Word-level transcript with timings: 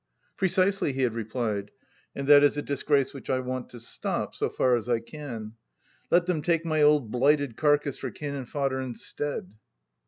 "Precisely," 0.37 0.93
he 0.93 1.03
had 1.03 1.13
replied;" 1.13 1.69
and 2.15 2.25
that 2.25 2.41
is 2.43 2.57
a 2.57 2.63
disgrace 2.63 3.13
which 3.13 3.29
I 3.29 3.37
want 3.37 3.69
to 3.69 3.79
stop— 3.79 4.33
^so 4.33 4.51
far 4.51 4.75
as 4.75 4.89
I 4.89 4.97
can. 4.99 5.53
Let 6.09 6.25
them 6.25 6.41
take 6.41 6.65
my 6.65 6.81
old 6.81 7.11
blighted 7.11 7.55
carcase 7.55 7.97
for 7.97 8.09
cannon 8.09 8.47
fodder 8.47 8.81
instead." 8.81 9.51